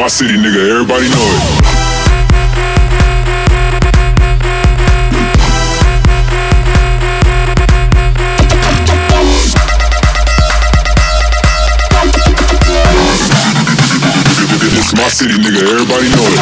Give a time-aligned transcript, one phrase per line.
[0.00, 0.70] my city, nigga.
[0.70, 1.49] Everybody know it.
[15.20, 15.60] City, nigga.
[15.60, 16.40] Everybody know it.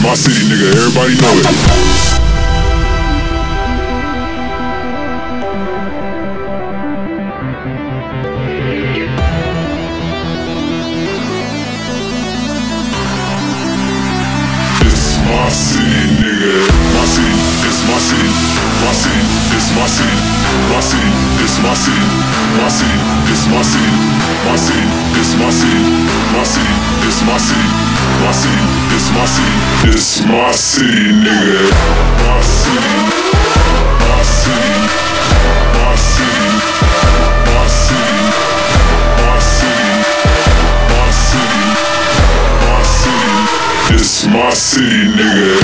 [0.00, 0.70] my city, nigga.
[0.76, 1.65] Everybody know it.
[30.76, 31.62] city, nigga.
[32.20, 32.96] My city.
[34.02, 34.76] My city.
[35.72, 36.48] My city.
[37.46, 38.18] My city.
[39.22, 39.94] My city.
[40.92, 41.64] My city.
[42.60, 43.94] My city.
[43.94, 45.55] It's my city, nigga.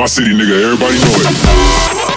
[0.00, 0.64] my city, nigga.
[0.64, 2.09] Everybody know it.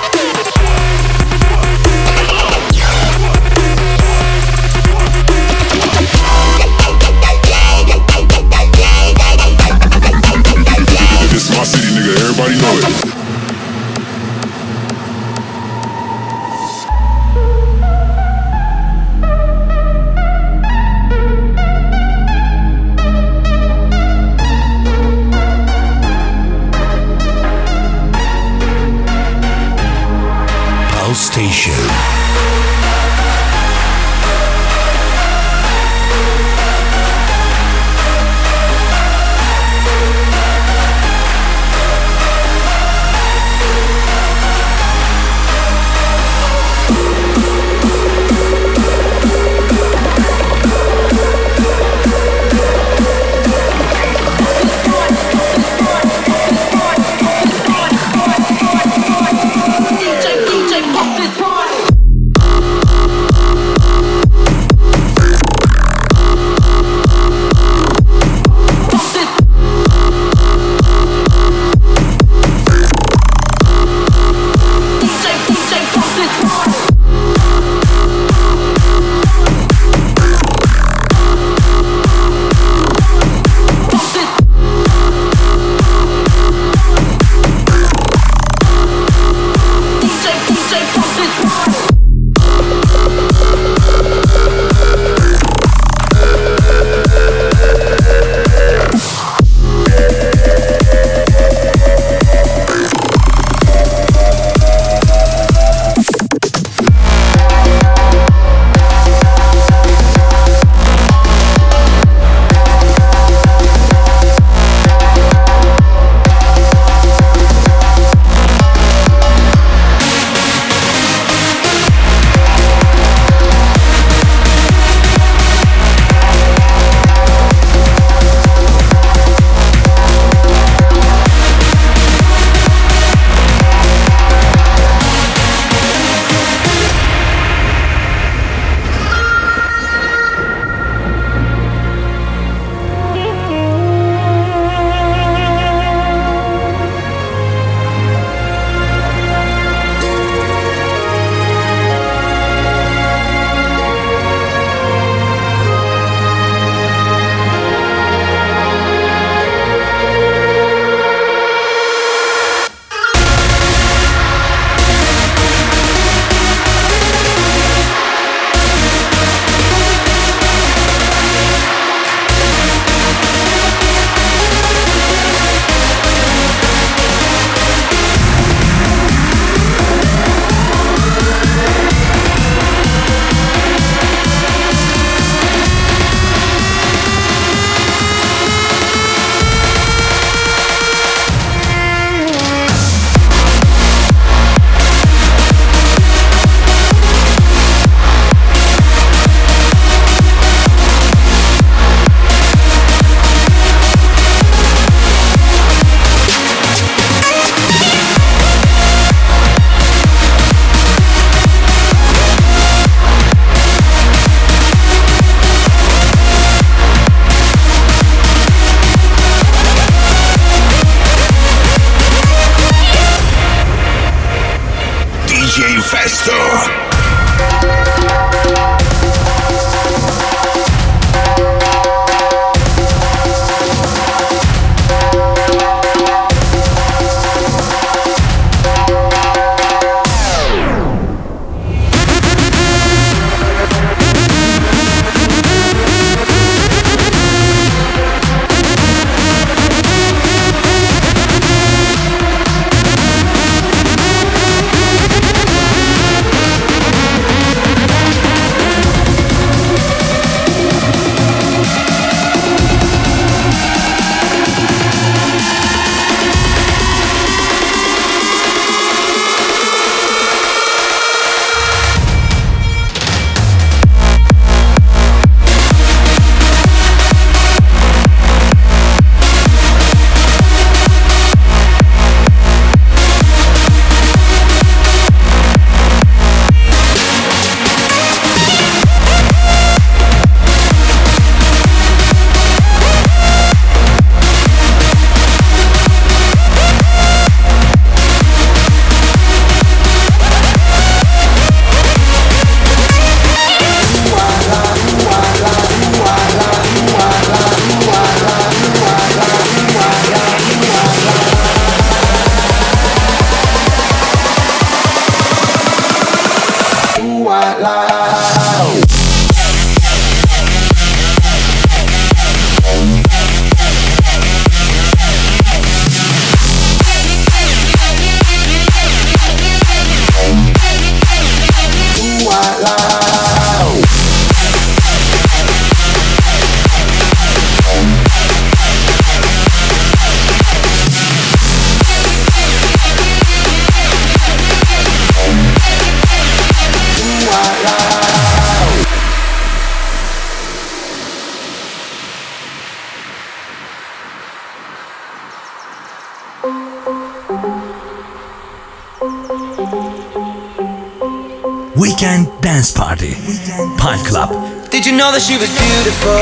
[364.13, 364.29] Club.
[364.69, 366.13] Did you know that she was beautiful?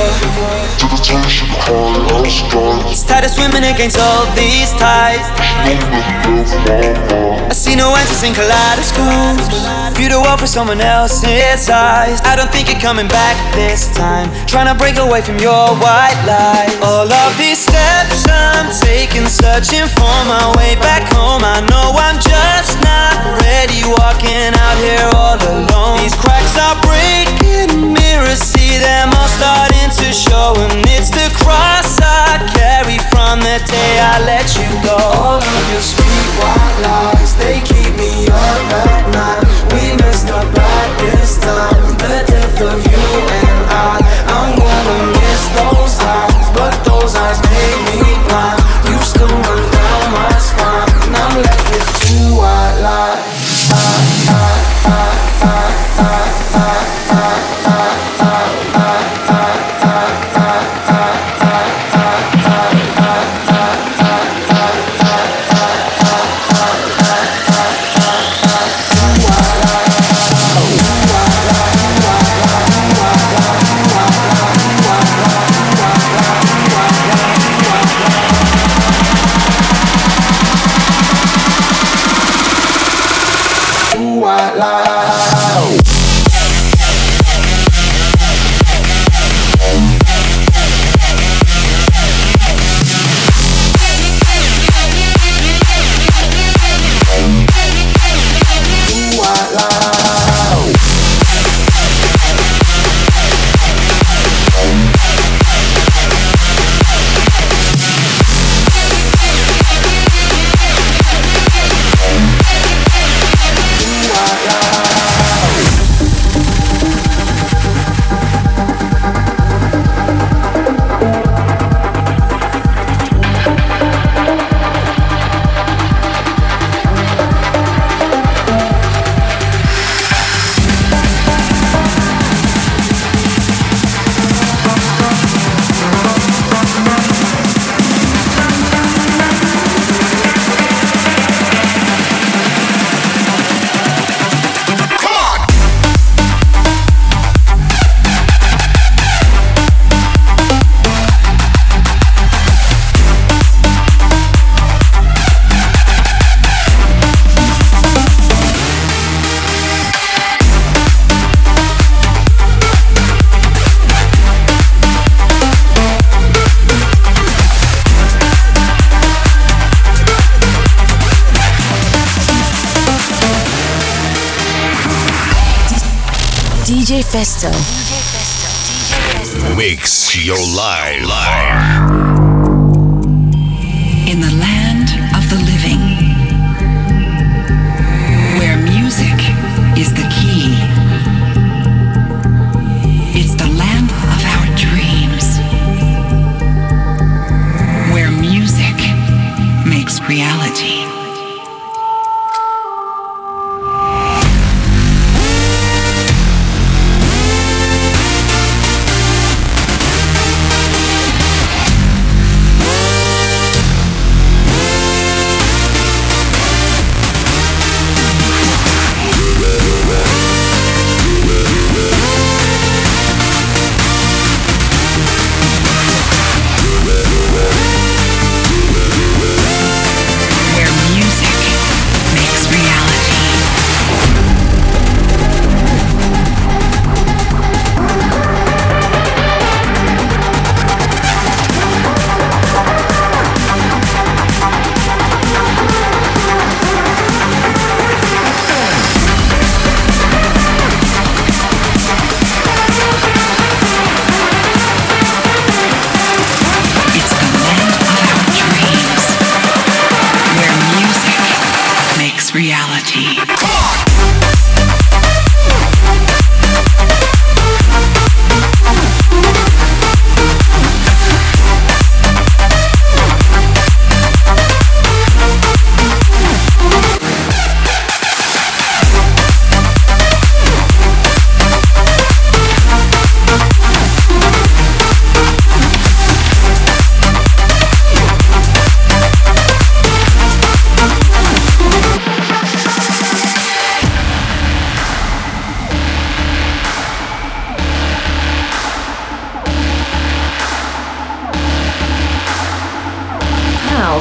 [0.79, 2.39] To the time she cried, I was
[2.87, 5.27] It's tired of swimming against all these tides.
[7.51, 9.90] I see no answers in kaleidoscopes.
[10.01, 12.17] View the world for someone else's eyes.
[12.25, 14.33] I don't think you're coming back this time.
[14.49, 16.73] Trying to break away from your white lies.
[16.81, 21.45] All of these steps I'm taking, searching for my way back home.
[21.45, 26.01] I know I'm just not ready walking out here all alone.
[26.01, 31.99] These cracks are breaking mirrors see them all starting to show And it's the cross
[31.99, 34.95] I carry from the day I let you go.
[34.95, 39.43] All of your sweet white lies, they keep me up at night.
[39.73, 41.97] We messed up at this time.
[41.99, 43.03] The death of you
[43.43, 43.99] and I.
[44.35, 50.05] I'm gonna miss those eyes But those eyes make me blind You still run down
[50.15, 50.91] my spine.
[51.05, 53.20] And I'm left with two white lies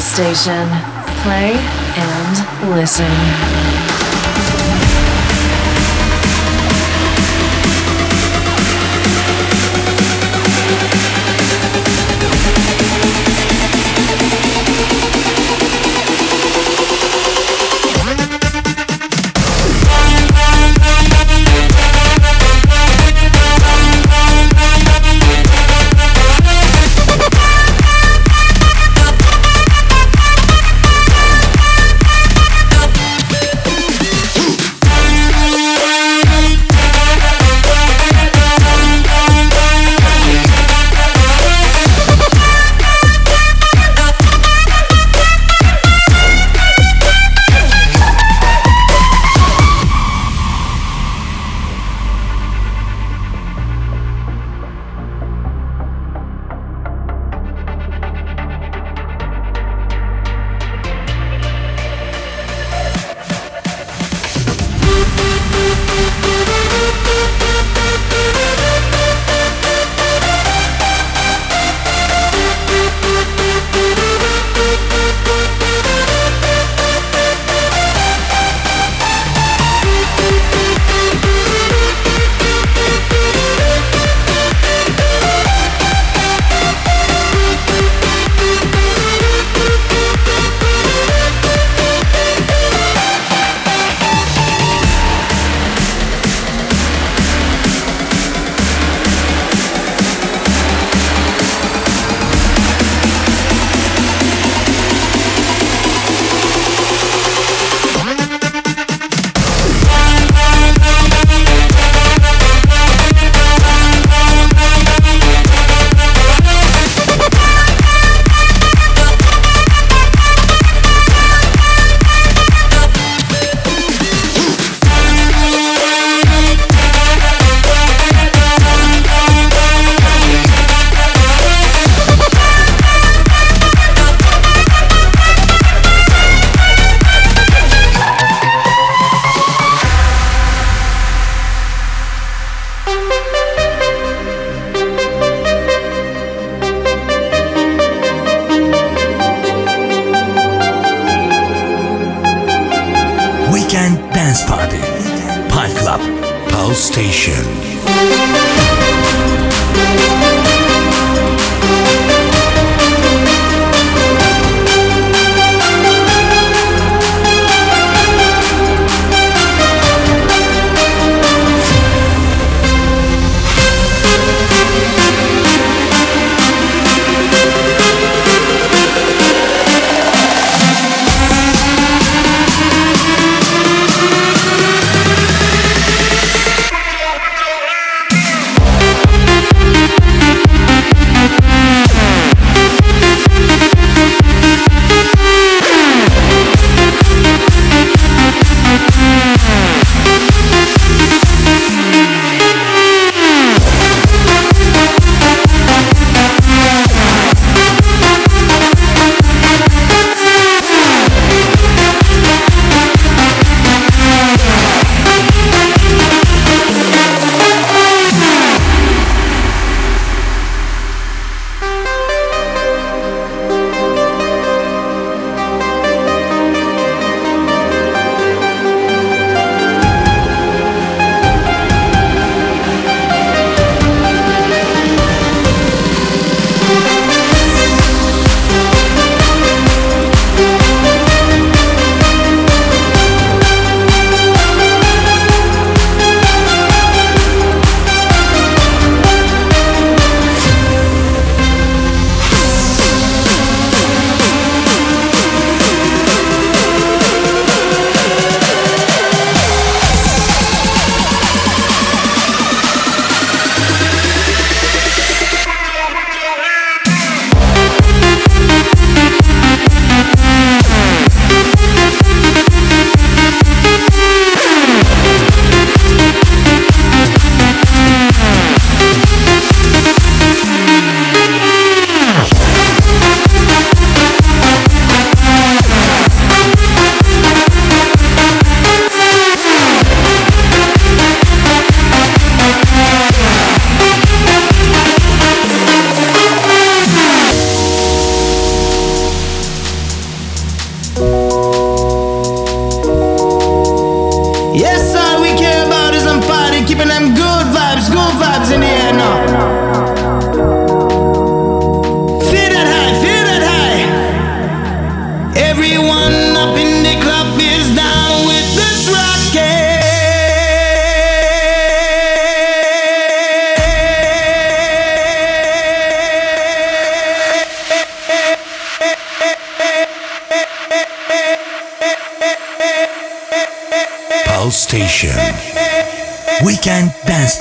[0.01, 0.67] Station.
[1.23, 1.53] Play
[1.97, 4.10] and listen.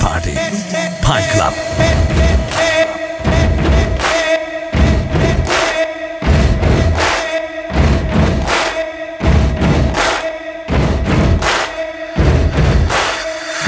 [0.00, 0.34] Party.
[1.02, 1.54] Pine Club.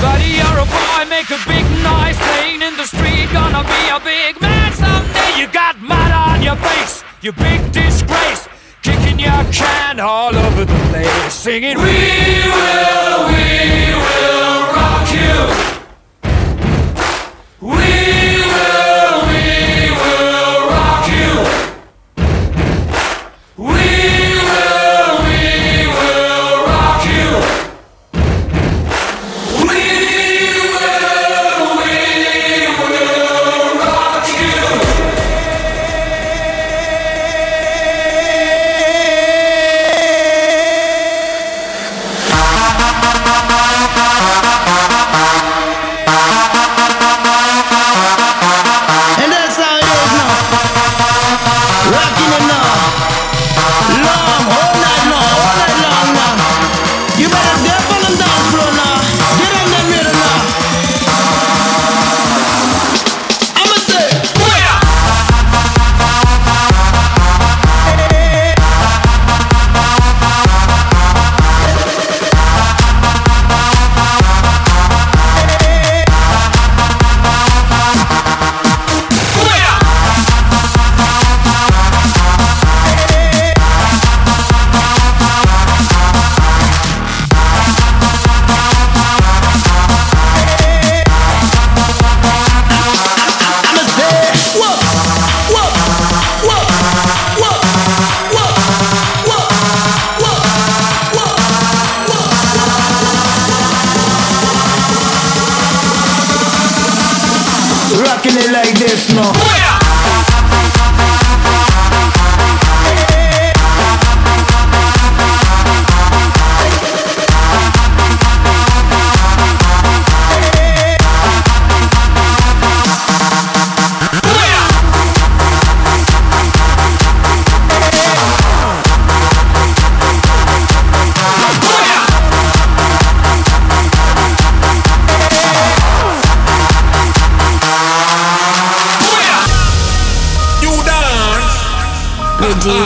[0.01, 3.29] Buddy, you're a boy, make a big noise playing in the street.
[3.33, 5.39] Gonna be a big man someday.
[5.39, 8.49] You got mud on your face, you big disgrace
[8.83, 15.82] kicking your can all over the place, singing, We will, we will rock you.
[109.09, 109.62] mismo.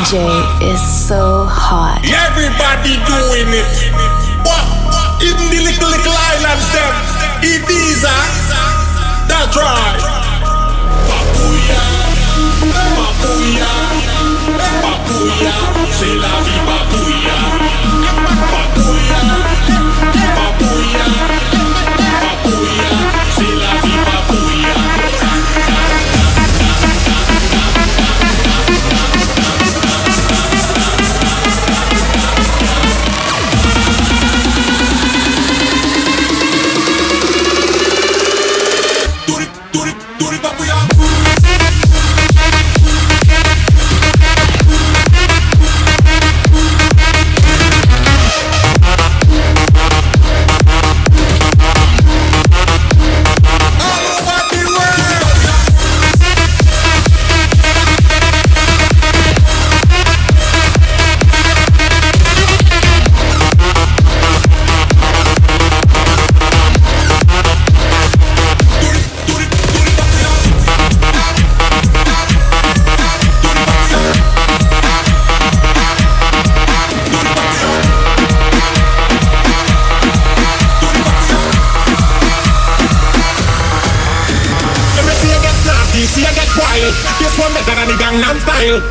[0.06, 0.22] DJ
[0.62, 1.98] is so hot.
[2.06, 3.75] Everybody doing it.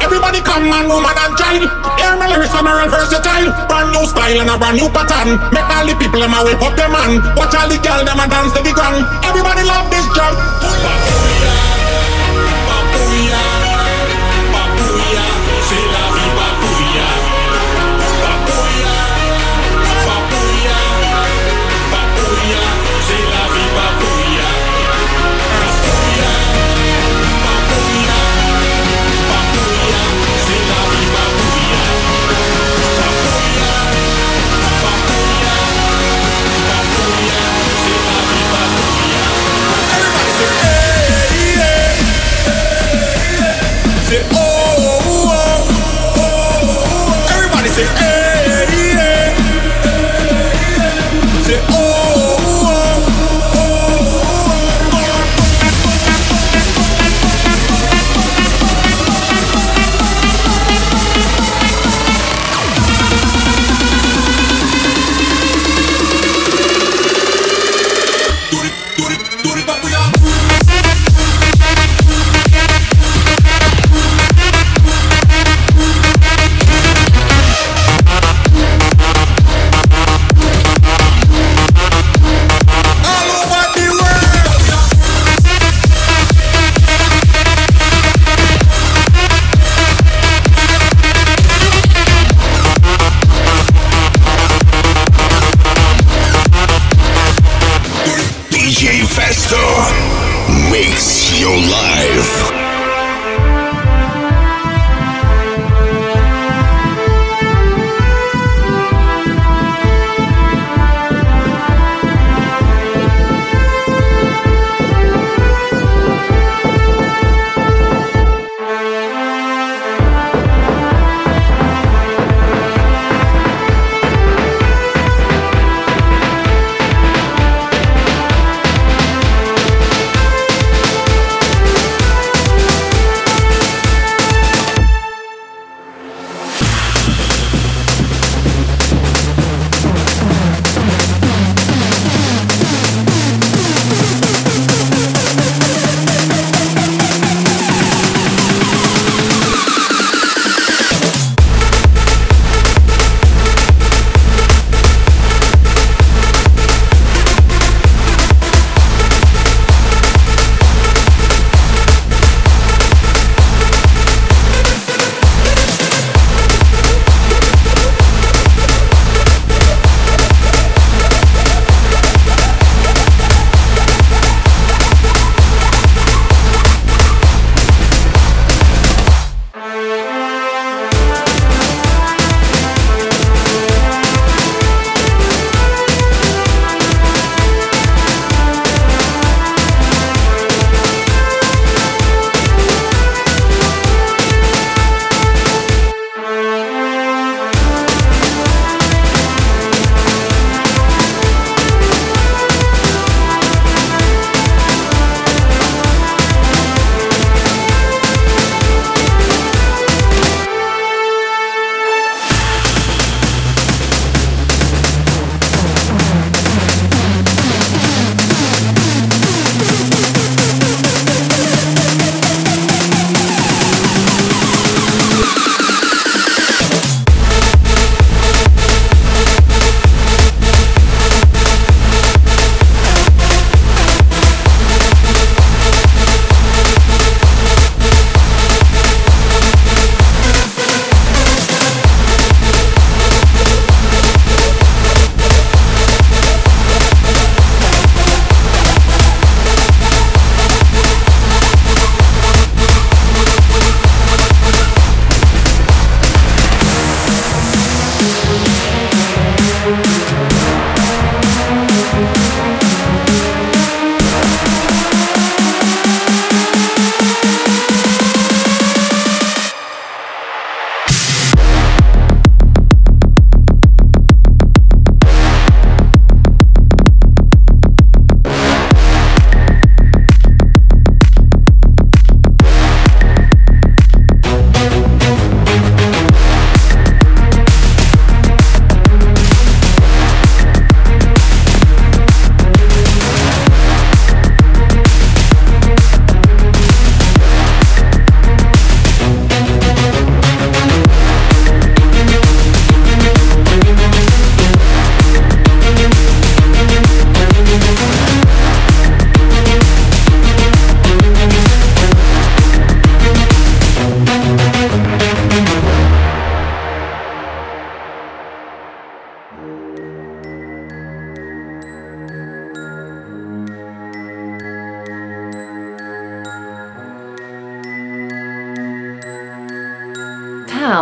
[0.02, 1.66] Everybody come man, woman and child
[1.98, 3.50] Hear my lyrics, I'm real versatile.
[3.66, 5.42] Brand new style and a brand new pattern.
[5.50, 7.22] Make all the people, them a whip up their man.
[7.34, 10.64] Watch all the girls, them a dance to the ground Everybody love this drum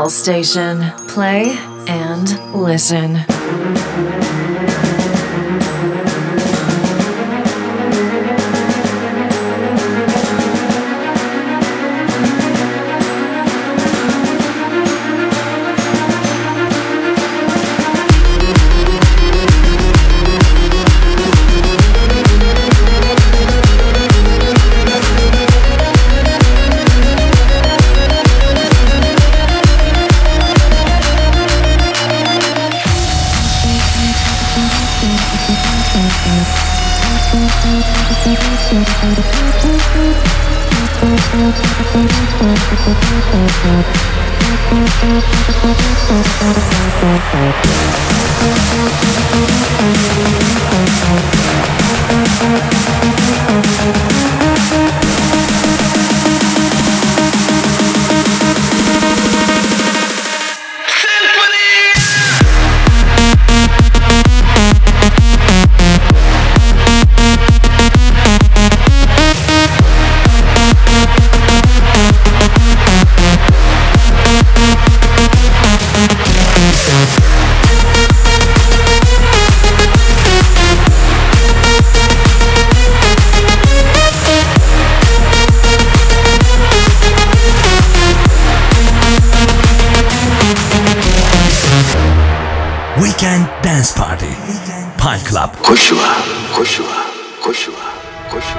[0.09, 0.91] Station.
[1.07, 1.55] Play
[1.87, 3.32] and listen.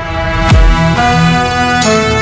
[0.07, 2.14] Thank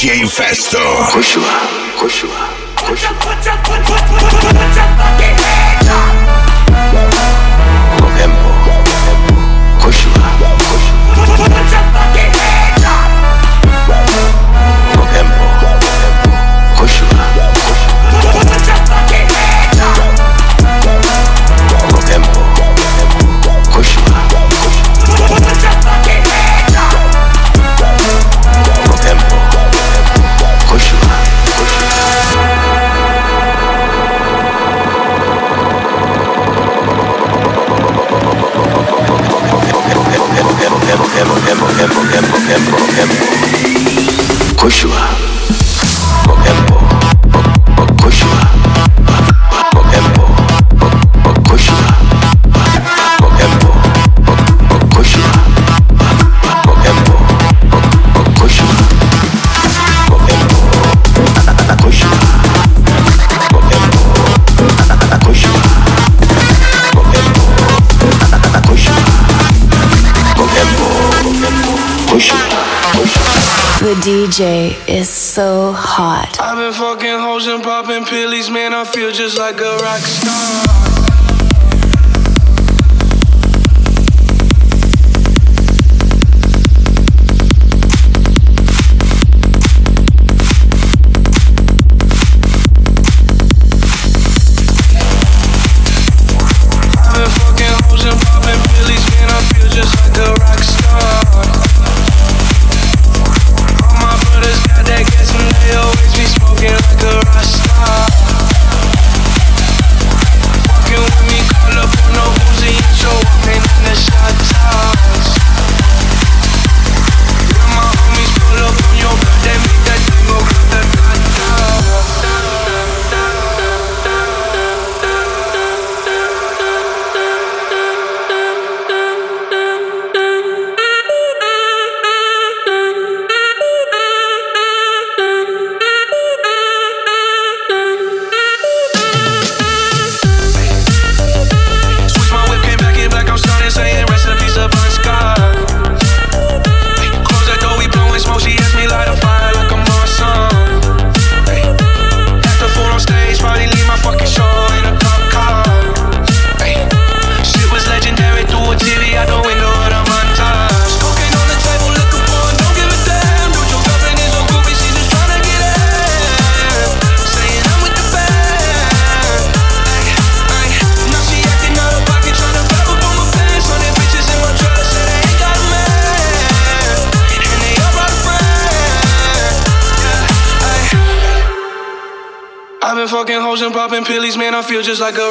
[0.00, 0.24] DJ
[1.12, 1.44] Push up.
[2.78, 3.20] Push up.
[74.40, 76.38] DJ is so hot.
[76.40, 78.72] I've been fucking hoes and popping pills, man.
[78.72, 80.89] I feel just like a rock star.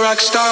[0.10, 0.49] Rock star.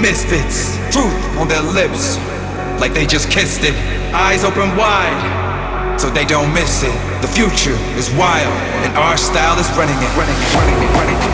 [0.00, 2.16] Misfits, truth on their lips,
[2.80, 3.74] like they just kissed it.
[4.14, 6.96] Eyes open wide, so they don't miss it.
[7.20, 11.16] The future is wild, and our style is running it, running it, running it, running
[11.16, 11.29] it.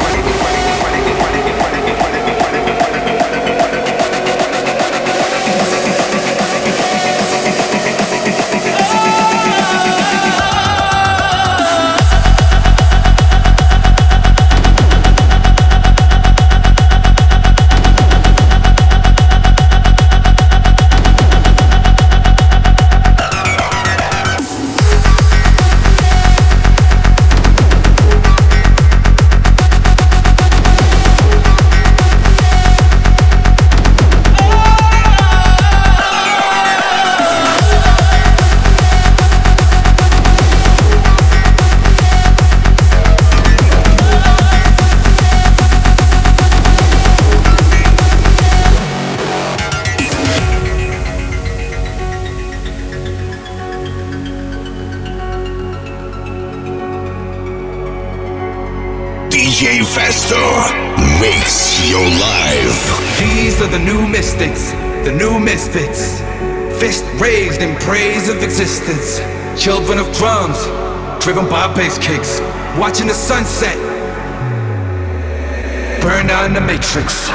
[63.76, 64.70] the new mystics,
[65.04, 66.20] the new misfits.
[66.80, 69.18] Fist raised in praise of existence.
[69.62, 70.56] Children of drums,
[71.22, 72.40] driven by bass kicks.
[72.78, 73.76] Watching the sunset
[76.00, 77.28] burn down the matrix.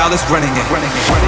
[0.00, 1.19] I was running it.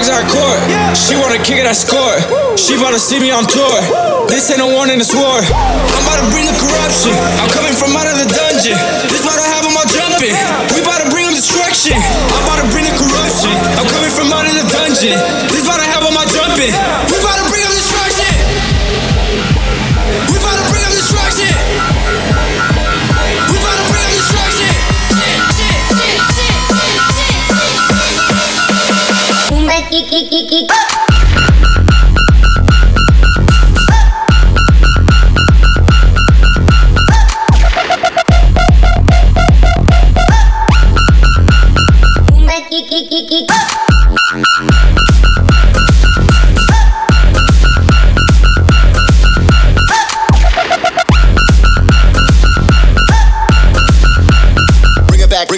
[0.00, 0.60] She want the court.
[0.96, 2.16] She want to kick it, I score.
[2.56, 3.76] She to see me on tour.
[4.32, 5.44] This ain't a warning, it's war.
[5.44, 7.12] I'm about to bring the corruption.
[7.36, 8.80] I'm coming from out of the dungeon.
[9.12, 10.32] This about to have them all jumping.
[10.72, 12.00] We about to bring them destruction.
[12.00, 13.52] I'm about to bring the corruption.
[13.76, 15.20] I'm coming from out of the dungeon.
[15.52, 16.72] This about to have them all jumping.
[30.20, 30.28] Bring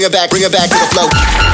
[0.05, 1.52] it back, bring it back, to the flow.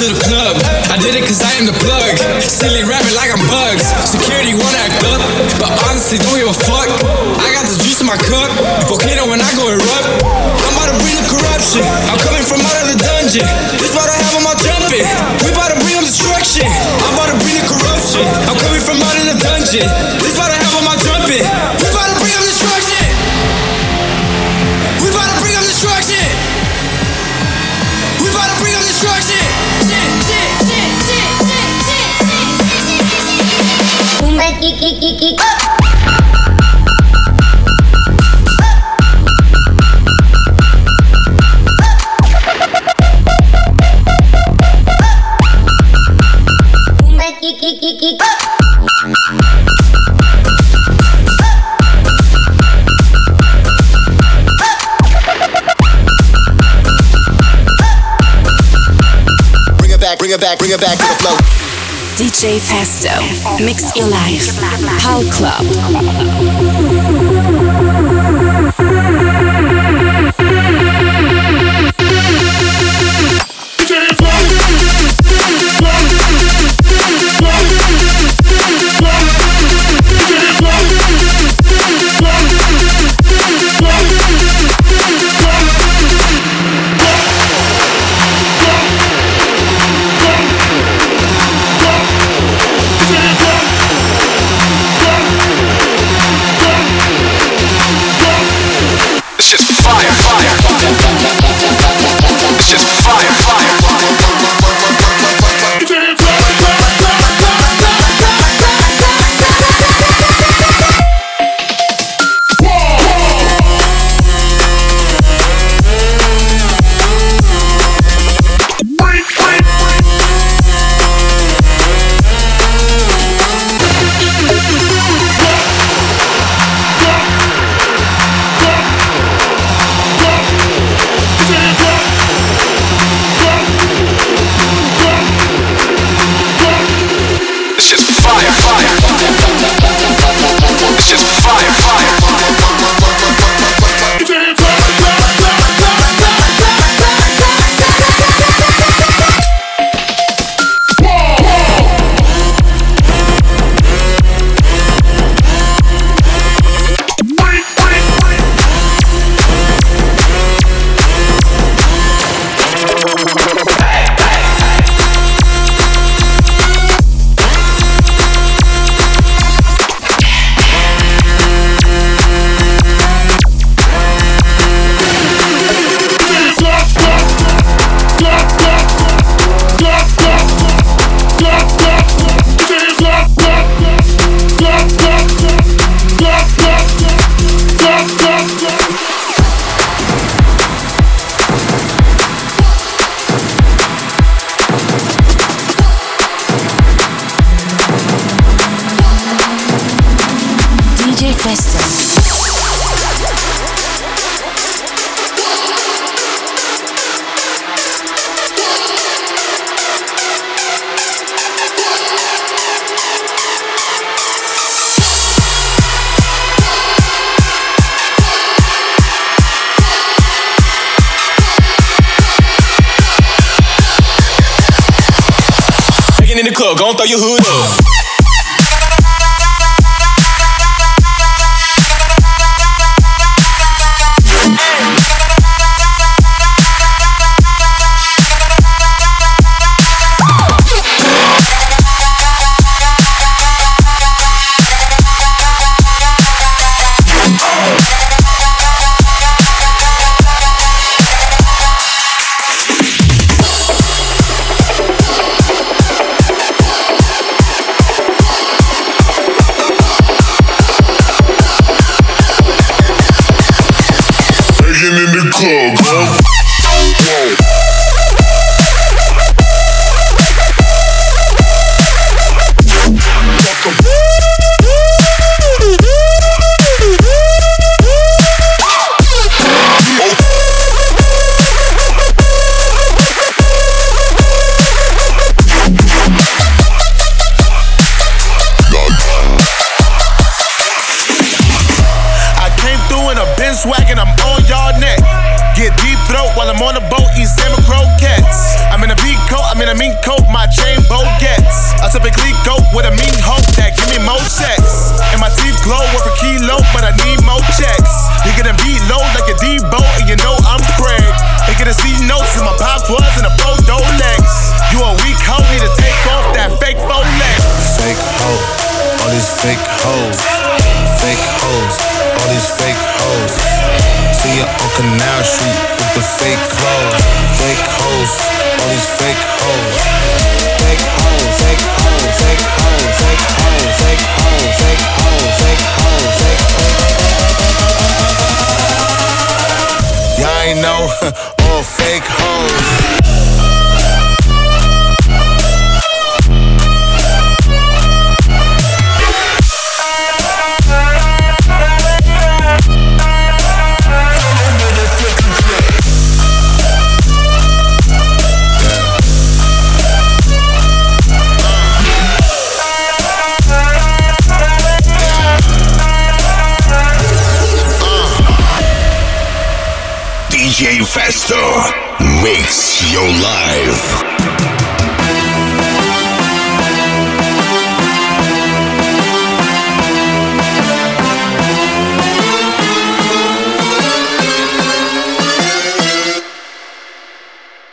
[0.00, 0.56] To the club.
[0.88, 2.16] I did it cause I am the plug.
[2.40, 3.84] Silly rabbit like I'm bugs.
[4.08, 5.20] Security wanna act up,
[5.60, 6.88] but honestly don't give a fuck.
[7.36, 8.48] I got the juice in my cup.
[8.88, 10.08] Volcano when I go erupt.
[10.24, 11.84] I'm about to bring the corruption.
[12.08, 13.44] I'm coming from out of the dungeon.
[13.76, 15.04] This about to have them all jumping.
[15.44, 16.64] We about to bring them destruction.
[16.64, 18.24] I'm about to bring the corruption.
[18.48, 19.84] I'm coming from out of the dungeon.
[60.30, 61.36] bring it back, bring it back to the flow.
[62.14, 63.10] DJ Festo,
[63.64, 64.60] mix your life.
[65.00, 65.66] Pal Club.